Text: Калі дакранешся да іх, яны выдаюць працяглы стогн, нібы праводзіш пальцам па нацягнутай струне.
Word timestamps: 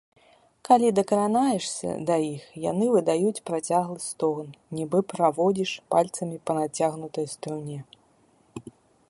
Калі 0.67 0.87
дакранешся 0.99 1.91
да 2.07 2.15
іх, 2.29 2.47
яны 2.63 2.85
выдаюць 2.95 3.43
працяглы 3.51 3.99
стогн, 4.07 4.47
нібы 4.79 4.99
праводзіш 5.15 5.71
пальцам 5.97 6.27
па 6.49 6.61
нацягнутай 6.61 7.25
струне. 7.37 7.77